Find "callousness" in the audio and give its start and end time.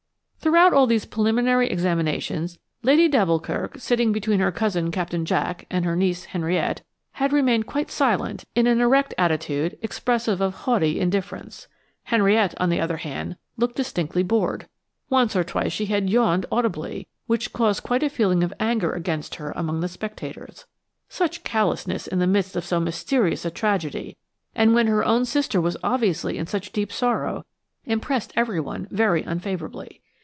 21.43-22.07